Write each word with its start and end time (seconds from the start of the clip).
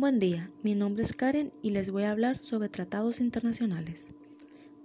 Buen 0.00 0.18
día, 0.18 0.50
mi 0.62 0.74
nombre 0.74 1.02
es 1.02 1.12
Karen 1.12 1.52
y 1.60 1.72
les 1.72 1.90
voy 1.90 2.04
a 2.04 2.10
hablar 2.10 2.42
sobre 2.42 2.70
tratados 2.70 3.20
internacionales. 3.20 4.12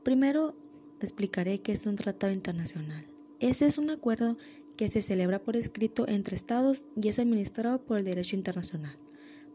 Primero 0.04 0.58
explicaré 1.00 1.62
qué 1.62 1.72
es 1.72 1.86
un 1.86 1.96
tratado 1.96 2.34
internacional. 2.34 3.06
Este 3.40 3.66
es 3.66 3.78
un 3.78 3.90
acuerdo 3.92 4.38
que 4.76 4.90
se 4.90 5.02
celebra 5.02 5.40
por 5.40 5.56
escrito 5.56 6.06
entre 6.10 6.36
estados 6.36 6.84
y 7.02 7.08
es 7.08 7.18
administrado 7.18 7.82
por 7.82 7.98
el 7.98 8.04
derecho 8.04 8.36
internacional. 8.36 8.98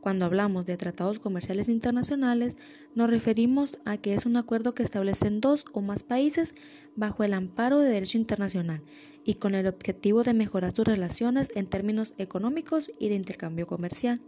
Cuando 0.00 0.24
hablamos 0.24 0.64
de 0.64 0.78
tratados 0.78 1.20
comerciales 1.20 1.68
internacionales, 1.68 2.56
nos 2.94 3.10
referimos 3.10 3.76
a 3.84 3.98
que 3.98 4.14
es 4.14 4.24
un 4.24 4.38
acuerdo 4.38 4.74
que 4.74 4.82
establecen 4.82 5.42
dos 5.42 5.66
o 5.74 5.82
más 5.82 6.04
países 6.04 6.54
bajo 6.96 7.22
el 7.22 7.34
amparo 7.34 7.80
de 7.80 7.90
derecho 7.90 8.16
internacional 8.16 8.80
y 9.26 9.34
con 9.34 9.54
el 9.54 9.66
objetivo 9.66 10.22
de 10.22 10.32
mejorar 10.32 10.74
sus 10.74 10.86
relaciones 10.86 11.50
en 11.54 11.66
términos 11.66 12.14
económicos 12.16 12.90
y 12.98 13.10
de 13.10 13.16
intercambio 13.16 13.66
comercial. 13.66 14.22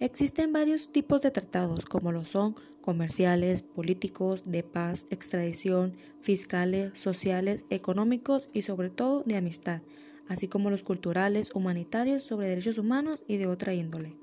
Existen 0.00 0.52
varios 0.52 0.92
tipos 0.92 1.20
de 1.22 1.32
tratados, 1.32 1.84
como 1.84 2.12
lo 2.12 2.24
son 2.24 2.54
comerciales, 2.80 3.62
políticos, 3.62 4.44
de 4.46 4.62
paz, 4.62 5.08
extradición, 5.10 5.92
fiscales, 6.20 6.92
sociales, 6.94 7.64
económicos 7.68 8.48
y 8.52 8.62
sobre 8.62 8.90
todo 8.90 9.24
de 9.26 9.36
amistad, 9.36 9.82
así 10.28 10.46
como 10.46 10.70
los 10.70 10.84
culturales, 10.84 11.50
humanitarios, 11.52 12.22
sobre 12.22 12.46
derechos 12.46 12.78
humanos 12.78 13.24
y 13.26 13.38
de 13.38 13.48
otra 13.48 13.74
índole. 13.74 14.14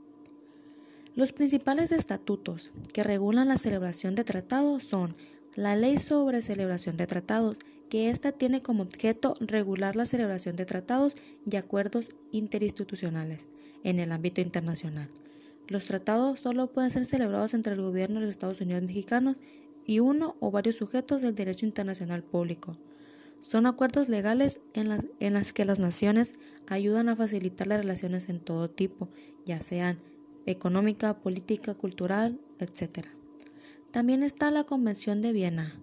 Los 1.14 1.34
principales 1.34 1.92
estatutos 1.92 2.72
que 2.94 3.04
regulan 3.04 3.50
la 3.50 3.58
celebración 3.58 4.16
de 4.16 4.24
tratados 4.24 4.86
son 4.86 5.14
la 5.56 5.76
Ley 5.76 5.98
sobre 5.98 6.42
celebración 6.42 6.96
de 6.96 7.08
tratados, 7.08 7.58
que 7.90 8.10
ésta 8.10 8.32
tiene 8.32 8.62
como 8.62 8.84
objeto 8.84 9.36
regular 9.42 9.98
la 9.98 10.06
celebración 10.06 10.56
de 10.56 10.66
tratados 10.66 11.16
y 11.50 11.58
acuerdos 11.58 12.12
interinstitucionales 12.32 13.48
en 13.84 14.00
el 14.00 14.14
ámbito 14.14 14.40
internacional. 14.40 15.10
Los 15.68 15.86
tratados 15.86 16.40
solo 16.40 16.68
pueden 16.68 16.92
ser 16.92 17.06
celebrados 17.06 17.54
entre 17.54 17.74
el 17.74 17.82
gobierno 17.82 18.20
de 18.20 18.28
los 18.28 18.30
Estados 18.30 18.62
Unidos 18.62 18.84
mexicanos 18.84 19.38
y 19.86 20.00
uno 20.00 20.36
o 20.40 20.52
varios 20.52 20.76
sujetos 20.76 21.22
del 21.22 21.36
derecho 21.36 21.66
internacional 21.66 22.24
público. 22.24 22.78
Son 23.42 23.66
acuerdos 23.66 24.10
legales 24.10 24.62
en 24.74 24.90
las, 24.90 25.06
en 25.20 25.34
las 25.34 25.54
que 25.54 25.66
las 25.66 25.80
naciones 25.80 26.34
ayudan 26.68 27.10
a 27.10 27.16
facilitar 27.16 27.68
las 27.68 27.80
relaciones 27.80 28.30
en 28.30 28.40
todo 28.40 28.70
tipo, 28.70 29.10
ya 29.46 29.62
sean 29.62 30.00
económica, 30.46 31.20
política, 31.20 31.74
cultural, 31.76 32.40
etc. 32.60 33.08
También 33.92 34.24
está 34.24 34.52
la 34.52 34.64
Convención 34.64 35.22
de 35.22 35.32
Viena, 35.32 35.80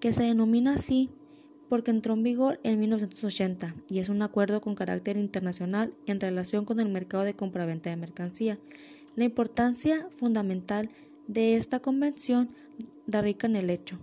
que 0.00 0.12
se 0.12 0.22
denomina 0.22 0.74
así 0.74 1.10
porque 1.68 1.90
entró 1.90 2.14
en 2.14 2.22
vigor 2.22 2.60
en 2.62 2.78
1980 2.78 3.74
y 3.88 3.98
es 3.98 4.08
un 4.08 4.22
acuerdo 4.22 4.60
con 4.60 4.74
carácter 4.74 5.16
internacional 5.16 5.94
en 6.06 6.20
relación 6.20 6.64
con 6.64 6.80
el 6.80 6.88
mercado 6.88 7.24
de 7.24 7.34
compraventa 7.34 7.90
de 7.90 7.96
mercancía. 7.96 8.58
La 9.16 9.24
importancia 9.24 10.08
fundamental 10.10 10.88
de 11.28 11.54
esta 11.54 11.78
convención 11.78 12.48
radica 13.06 13.46
en 13.46 13.54
el 13.54 13.70
hecho, 13.70 13.96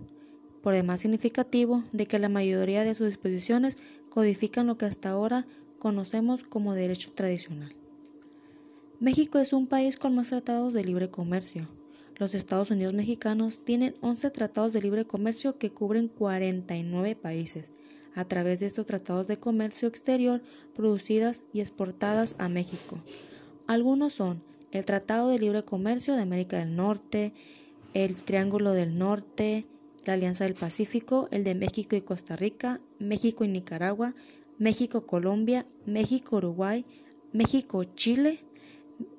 por 0.62 0.72
demás 0.72 1.02
significativo, 1.02 1.84
de 1.92 2.06
que 2.06 2.18
la 2.18 2.30
mayoría 2.30 2.82
de 2.82 2.94
sus 2.94 3.08
disposiciones 3.08 3.76
codifican 4.08 4.66
lo 4.66 4.78
que 4.78 4.86
hasta 4.86 5.10
ahora 5.10 5.46
conocemos 5.78 6.44
como 6.44 6.74
derecho 6.74 7.12
tradicional. 7.12 7.74
México 9.00 9.38
es 9.38 9.52
un 9.52 9.66
país 9.66 9.96
con 9.96 10.14
más 10.14 10.28
tratados 10.28 10.72
de 10.72 10.84
libre 10.84 11.10
comercio. 11.10 11.68
Los 12.18 12.34
Estados 12.34 12.70
Unidos 12.70 12.94
mexicanos 12.94 13.64
tienen 13.64 13.96
11 14.00 14.30
tratados 14.30 14.72
de 14.72 14.80
libre 14.80 15.04
comercio 15.04 15.58
que 15.58 15.70
cubren 15.70 16.08
49 16.08 17.16
países 17.16 17.72
a 18.14 18.24
través 18.24 18.60
de 18.60 18.66
estos 18.66 18.86
tratados 18.86 19.26
de 19.26 19.38
comercio 19.38 19.88
exterior 19.88 20.40
producidas 20.74 21.42
y 21.52 21.60
exportadas 21.60 22.36
a 22.38 22.48
México. 22.48 22.98
Algunos 23.66 24.14
son 24.14 24.40
el 24.72 24.84
Tratado 24.86 25.28
de 25.28 25.38
Libre 25.38 25.64
Comercio 25.64 26.16
de 26.16 26.22
América 26.22 26.58
del 26.58 26.74
Norte, 26.74 27.32
el 27.94 28.22
Triángulo 28.22 28.72
del 28.72 28.98
Norte, 28.98 29.66
la 30.06 30.14
Alianza 30.14 30.44
del 30.44 30.54
Pacífico, 30.54 31.28
el 31.30 31.44
de 31.44 31.54
México 31.54 31.94
y 31.94 32.00
Costa 32.00 32.36
Rica, 32.36 32.80
México 32.98 33.44
y 33.44 33.48
Nicaragua, 33.48 34.14
México-Colombia, 34.58 35.66
México-Uruguay, 35.86 36.84
México-Chile, 37.32 38.40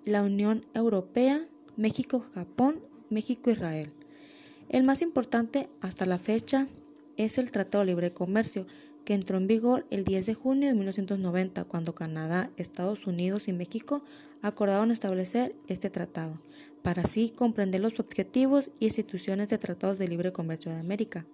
la 0.06 0.24
Unión 0.24 0.66
Europea, 0.74 1.46
México-Japón, 1.78 2.80
México-Israel. 3.10 3.92
El 4.70 4.84
más 4.84 5.02
importante 5.02 5.70
hasta 5.82 6.06
la 6.06 6.18
fecha 6.18 6.68
es 7.16 7.38
el 7.38 7.52
Tratado 7.52 7.84
de 7.84 7.92
Libre 7.92 8.12
Comercio, 8.12 8.66
que 9.06 9.14
entró 9.14 9.38
en 9.38 9.48
vigor 9.48 9.86
el 9.90 10.04
10 10.04 10.26
de 10.26 10.34
junio 10.34 10.70
de 10.70 10.76
1990, 10.76 11.64
cuando 11.66 11.96
Canadá, 11.96 12.50
Estados 12.58 13.08
Unidos 13.08 13.48
y 13.48 13.54
México 13.54 14.04
acordaron 14.42 14.92
establecer 14.92 15.56
este 15.68 15.90
tratado, 15.90 16.40
para 16.82 17.04
así 17.04 17.30
comprender 17.30 17.82
los 17.82 18.00
objetivos 18.00 18.72
y 18.80 18.86
instituciones 18.86 19.50
de 19.50 19.58
tratados 19.58 19.98
de 19.98 20.08
libre 20.08 20.32
comercio 20.32 20.72
de 20.72 20.80
América. 20.80 21.26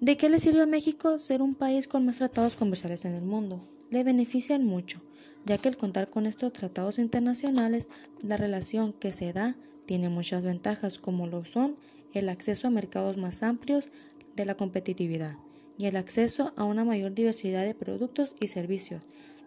¿De 0.00 0.16
qué 0.16 0.28
le 0.28 0.40
sirve 0.40 0.62
a 0.62 0.66
México 0.66 1.18
ser 1.18 1.42
un 1.42 1.54
país 1.54 1.86
con 1.86 2.04
más 2.04 2.16
tratados 2.16 2.56
comerciales 2.56 3.04
en 3.04 3.14
el 3.14 3.22
mundo? 3.22 3.60
le 3.92 4.04
benefician 4.04 4.64
mucho, 4.64 5.02
ya 5.44 5.58
que 5.58 5.68
al 5.68 5.76
contar 5.76 6.08
con 6.08 6.24
estos 6.24 6.52
tratados 6.54 6.98
internacionales, 6.98 7.88
la 8.22 8.38
relación 8.38 8.94
que 8.94 9.12
se 9.12 9.34
da 9.34 9.54
tiene 9.84 10.08
muchas 10.08 10.44
ventajas, 10.44 10.98
como 10.98 11.26
lo 11.26 11.44
son 11.44 11.76
el 12.12 12.28
acceso 12.28 12.66
a 12.66 12.70
mercados 12.70 13.16
más 13.16 13.42
amplios 13.42 13.90
de 14.36 14.44
la 14.44 14.56
competitividad 14.56 15.36
y 15.78 15.86
el 15.86 15.96
acceso 15.96 16.52
a 16.56 16.64
una 16.64 16.84
mayor 16.84 17.14
diversidad 17.14 17.64
de 17.64 17.74
productos 17.74 18.34
y 18.40 18.48
servicios, 18.48 19.02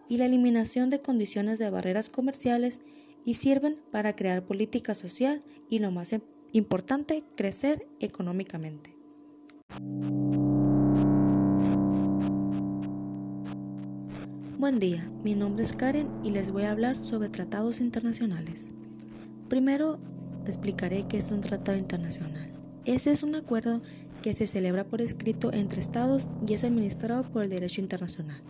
y 0.08 0.18
la 0.18 0.26
eliminación 0.26 0.90
de 0.90 1.00
condiciones 1.00 1.58
de 1.58 1.70
barreras 1.70 2.08
comerciales 2.08 2.80
y 3.24 3.34
sirven 3.34 3.78
para 3.90 4.14
crear 4.14 4.44
política 4.44 4.94
social 4.94 5.42
y 5.68 5.78
lo 5.78 5.90
más 5.90 6.14
importante, 6.52 7.24
crecer 7.36 7.86
económicamente. 8.00 8.96
Buen 14.58 14.78
día, 14.78 15.06
mi 15.22 15.34
nombre 15.34 15.64
es 15.64 15.72
Karen 15.72 16.08
y 16.24 16.30
les 16.30 16.50
voy 16.50 16.64
a 16.64 16.70
hablar 16.70 17.04
sobre 17.04 17.28
tratados 17.28 17.80
internacionales. 17.80 18.72
Primero 19.48 19.98
explicaré 20.46 21.06
qué 21.08 21.18
es 21.18 21.30
un 21.30 21.40
tratado 21.40 21.76
internacional. 21.76 22.55
Este 22.86 23.10
es 23.10 23.24
un 23.24 23.34
acuerdo 23.34 23.82
que 24.22 24.32
se 24.32 24.46
celebra 24.46 24.84
por 24.84 25.00
escrito 25.02 25.52
entre 25.52 25.80
estados 25.80 26.28
y 26.46 26.54
es 26.54 26.62
administrado 26.62 27.24
por 27.24 27.42
el 27.42 27.50
derecho 27.50 27.80
internacional. 27.80 28.40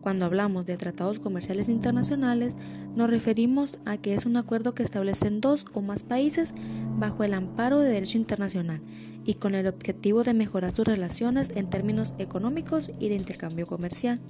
Cuando 0.00 0.24
hablamos 0.24 0.66
de 0.66 0.76
tratados 0.76 1.20
comerciales 1.20 1.68
internacionales, 1.68 2.54
nos 2.96 3.08
referimos 3.08 3.78
a 3.84 3.96
que 3.96 4.14
es 4.14 4.26
un 4.26 4.36
acuerdo 4.36 4.74
que 4.74 4.82
establecen 4.82 5.40
dos 5.40 5.66
o 5.72 5.82
más 5.82 6.02
países 6.02 6.52
bajo 6.98 7.22
el 7.22 7.32
amparo 7.32 7.78
de 7.78 7.90
derecho 7.90 8.18
internacional 8.18 8.80
y 9.24 9.34
con 9.34 9.54
el 9.54 9.68
objetivo 9.68 10.24
de 10.24 10.34
mejorar 10.34 10.74
sus 10.74 10.86
relaciones 10.86 11.50
en 11.54 11.70
términos 11.70 12.12
económicos 12.18 12.90
y 12.98 13.08
de 13.08 13.14
intercambio 13.14 13.68
comercial. 13.68 14.20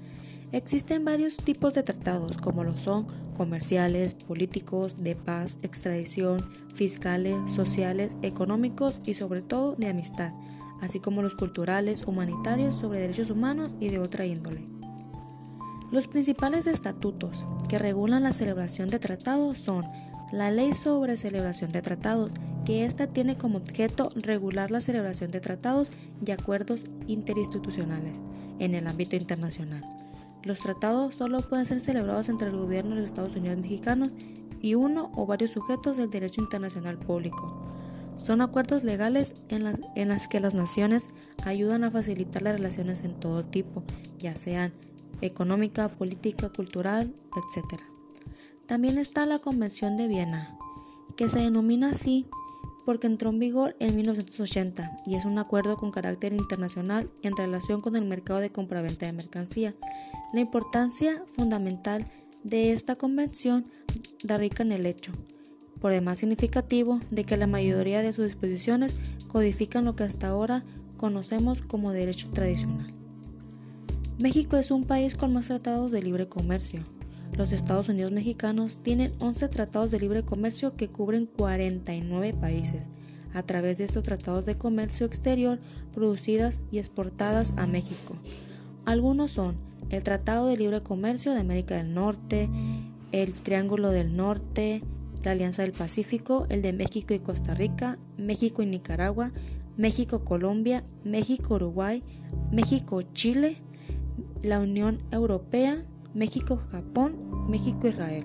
Existen 0.52 1.04
varios 1.04 1.38
tipos 1.38 1.74
de 1.74 1.82
tratados, 1.82 2.36
como 2.36 2.62
lo 2.62 2.78
son 2.78 3.06
comerciales, 3.36 4.14
políticos, 4.14 5.02
de 5.02 5.16
paz, 5.16 5.58
extradición, 5.62 6.38
fiscales, 6.72 7.36
sociales, 7.50 8.16
económicos 8.22 9.00
y 9.04 9.14
sobre 9.14 9.42
todo 9.42 9.74
de 9.74 9.88
amistad, 9.88 10.32
así 10.80 11.00
como 11.00 11.20
los 11.20 11.34
culturales, 11.34 12.04
humanitarios, 12.06 12.76
sobre 12.76 13.00
derechos 13.00 13.30
humanos 13.30 13.74
y 13.80 13.88
de 13.88 13.98
otra 13.98 14.24
índole. 14.24 14.64
Los 15.90 16.06
principales 16.06 16.68
estatutos 16.68 17.44
que 17.68 17.78
regulan 17.78 18.22
la 18.22 18.32
celebración 18.32 18.88
de 18.88 19.00
tratados 19.00 19.58
son 19.58 19.84
la 20.32 20.52
Ley 20.52 20.72
sobre 20.72 21.16
celebración 21.16 21.72
de 21.72 21.82
tratados, 21.82 22.30
que 22.64 22.84
ésta 22.84 23.08
tiene 23.08 23.36
como 23.36 23.58
objeto 23.58 24.10
regular 24.14 24.70
la 24.70 24.80
celebración 24.80 25.32
de 25.32 25.40
tratados 25.40 25.90
y 26.24 26.30
acuerdos 26.30 26.84
interinstitucionales 27.08 28.22
en 28.58 28.74
el 28.74 28.86
ámbito 28.86 29.16
internacional 29.16 30.05
los 30.46 30.60
tratados 30.60 31.16
solo 31.16 31.40
pueden 31.40 31.66
ser 31.66 31.80
celebrados 31.80 32.28
entre 32.28 32.48
el 32.48 32.56
gobierno 32.56 32.94
de 32.94 33.00
los 33.00 33.10
Estados 33.10 33.34
Unidos 33.34 33.58
mexicanos 33.58 34.10
y 34.62 34.74
uno 34.74 35.10
o 35.16 35.26
varios 35.26 35.50
sujetos 35.50 35.96
del 35.96 36.08
derecho 36.08 36.40
internacional 36.40 36.98
público. 36.98 37.52
Son 38.16 38.40
acuerdos 38.40 38.84
legales 38.84 39.34
en 39.48 39.64
las, 39.64 39.80
en 39.94 40.08
las 40.08 40.28
que 40.28 40.40
las 40.40 40.54
naciones 40.54 41.08
ayudan 41.44 41.84
a 41.84 41.90
facilitar 41.90 42.42
las 42.42 42.54
relaciones 42.54 43.02
en 43.02 43.18
todo 43.18 43.44
tipo, 43.44 43.82
ya 44.18 44.36
sean 44.36 44.72
económica, 45.20 45.88
política, 45.88 46.48
cultural, 46.48 47.12
etc. 47.36 47.80
También 48.66 48.98
está 48.98 49.26
la 49.26 49.40
Convención 49.40 49.96
de 49.96 50.08
Viena, 50.08 50.56
que 51.16 51.28
se 51.28 51.40
denomina 51.40 51.90
así 51.90 52.26
porque 52.86 53.08
entró 53.08 53.30
en 53.30 53.40
vigor 53.40 53.76
en 53.80 53.96
1980 53.96 55.02
y 55.06 55.16
es 55.16 55.24
un 55.24 55.38
acuerdo 55.38 55.76
con 55.76 55.90
carácter 55.90 56.32
internacional 56.32 57.10
en 57.22 57.36
relación 57.36 57.80
con 57.80 57.96
el 57.96 58.04
mercado 58.04 58.38
de 58.38 58.52
compraventa 58.52 59.06
de 59.06 59.12
mercancía. 59.12 59.74
La 60.32 60.40
importancia 60.40 61.22
fundamental 61.26 62.06
de 62.44 62.70
esta 62.70 62.94
convención 62.94 63.66
radica 64.22 64.62
en 64.62 64.70
el 64.70 64.86
hecho, 64.86 65.10
por 65.80 65.90
demás 65.90 66.20
significativo, 66.20 67.00
de 67.10 67.24
que 67.24 67.36
la 67.36 67.48
mayoría 67.48 68.02
de 68.02 68.12
sus 68.12 68.26
disposiciones 68.26 68.94
codifican 69.26 69.84
lo 69.84 69.96
que 69.96 70.04
hasta 70.04 70.28
ahora 70.28 70.64
conocemos 70.96 71.62
como 71.62 71.90
derecho 71.90 72.30
tradicional. 72.30 72.86
México 74.20 74.56
es 74.56 74.70
un 74.70 74.84
país 74.84 75.16
con 75.16 75.32
más 75.32 75.48
tratados 75.48 75.90
de 75.90 76.02
libre 76.02 76.28
comercio. 76.28 76.84
Los 77.36 77.52
Estados 77.52 77.88
Unidos 77.88 78.12
mexicanos 78.12 78.78
tienen 78.82 79.12
11 79.20 79.48
tratados 79.48 79.90
de 79.90 80.00
libre 80.00 80.24
comercio 80.24 80.76
que 80.76 80.88
cubren 80.88 81.26
49 81.26 82.34
países 82.34 82.88
a 83.34 83.42
través 83.42 83.78
de 83.78 83.84
estos 83.84 84.02
tratados 84.02 84.46
de 84.46 84.56
comercio 84.56 85.06
exterior 85.06 85.58
producidas 85.92 86.62
y 86.70 86.78
exportadas 86.78 87.52
a 87.56 87.66
México. 87.66 88.16
Algunos 88.86 89.32
son 89.32 89.56
el 89.90 90.02
Tratado 90.02 90.46
de 90.46 90.56
Libre 90.56 90.82
Comercio 90.82 91.32
de 91.32 91.40
América 91.40 91.76
del 91.76 91.92
Norte, 91.92 92.48
el 93.12 93.32
Triángulo 93.34 93.90
del 93.90 94.16
Norte, 94.16 94.82
la 95.22 95.32
Alianza 95.32 95.62
del 95.62 95.72
Pacífico, 95.72 96.46
el 96.48 96.62
de 96.62 96.72
México 96.72 97.12
y 97.12 97.18
Costa 97.18 97.52
Rica, 97.54 97.98
México 98.16 98.62
y 98.62 98.66
Nicaragua, 98.66 99.32
México-Colombia, 99.76 100.84
México-Uruguay, 101.04 102.02
México-Chile, 102.52 103.58
la 104.42 104.60
Unión 104.60 105.02
Europea, 105.10 105.84
México-Japón, 106.16 107.46
México-Israel. 107.50 108.24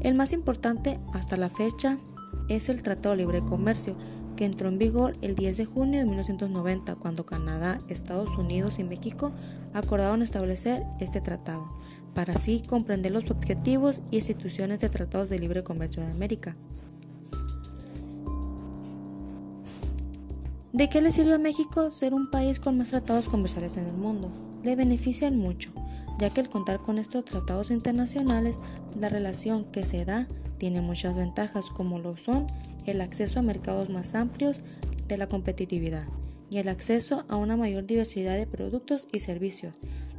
El 0.00 0.14
más 0.14 0.32
importante 0.32 1.00
hasta 1.12 1.36
la 1.36 1.48
fecha 1.48 1.98
es 2.48 2.68
el 2.68 2.84
Tratado 2.84 3.16
de 3.16 3.22
Libre 3.22 3.40
Comercio, 3.40 3.96
que 4.36 4.44
entró 4.44 4.68
en 4.68 4.78
vigor 4.78 5.16
el 5.20 5.34
10 5.34 5.56
de 5.56 5.64
junio 5.64 5.98
de 5.98 6.06
1990, 6.06 6.94
cuando 6.94 7.26
Canadá, 7.26 7.80
Estados 7.88 8.30
Unidos 8.38 8.78
y 8.78 8.84
México 8.84 9.32
acordaron 9.74 10.22
establecer 10.22 10.84
este 11.00 11.20
tratado, 11.20 11.68
para 12.14 12.34
así 12.34 12.62
comprender 12.62 13.10
los 13.10 13.28
objetivos 13.28 14.02
y 14.12 14.16
instituciones 14.16 14.78
de 14.78 14.88
tratados 14.88 15.28
de 15.28 15.40
libre 15.40 15.64
comercio 15.64 16.02
de 16.04 16.12
América. 16.12 16.56
¿De 20.72 20.88
qué 20.88 21.00
le 21.00 21.10
sirve 21.10 21.34
a 21.34 21.38
México 21.38 21.90
ser 21.90 22.14
un 22.14 22.30
país 22.30 22.60
con 22.60 22.78
más 22.78 22.88
tratados 22.88 23.28
comerciales 23.28 23.76
en 23.76 23.86
el 23.86 23.96
mundo? 23.96 24.30
Le 24.62 24.76
benefician 24.76 25.36
mucho, 25.36 25.72
ya 26.20 26.30
que 26.30 26.40
al 26.40 26.50
contar 26.50 26.80
con 26.80 26.98
estos 26.98 27.24
tratados 27.24 27.70
internacionales, 27.70 28.60
la 28.98 29.08
relación 29.08 29.64
que 29.64 29.84
se 29.84 30.04
da 30.04 30.28
tiene 30.58 30.82
muchas 30.82 31.16
ventajas 31.16 31.70
como 31.70 31.98
lo 31.98 32.16
son 32.16 32.46
el 32.84 33.00
acceso 33.00 33.38
a 33.38 33.42
mercados 33.42 33.88
más 33.88 34.14
amplios 34.14 34.62
de 35.08 35.16
la 35.16 35.28
competitividad 35.28 36.04
y 36.50 36.58
el 36.58 36.68
acceso 36.68 37.24
a 37.28 37.36
una 37.36 37.56
mayor 37.56 37.86
diversidad 37.86 38.36
de 38.36 38.46
productos 38.46 39.06
y 39.12 39.20
servicios 39.20 39.74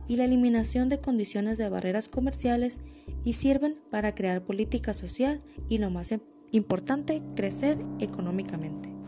y 0.08 0.16
la 0.16 0.26
eliminación 0.26 0.90
de 0.90 1.00
condiciones 1.00 1.58
de 1.58 1.70
barreras 1.70 2.10
comerciales 2.10 2.80
y 3.24 3.34
sirven 3.34 3.78
para 3.92 4.16
crear 4.16 4.44
política 4.44 4.94
social 4.94 5.42
y 5.70 5.78
lo 5.78 5.90
más 5.90 6.14
importante, 6.52 7.22
crecer 7.36 7.78
económicamente. 8.00 9.01